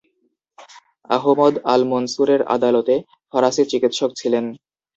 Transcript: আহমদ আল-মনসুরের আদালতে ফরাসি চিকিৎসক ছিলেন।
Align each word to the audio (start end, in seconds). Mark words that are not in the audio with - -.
আহমদ 1.09 1.53
আল-মনসুরের 1.65 2.41
আদালতে 2.55 2.95
ফরাসি 3.33 3.63
চিকিৎসক 3.71 4.11
ছিলেন। 4.15 4.45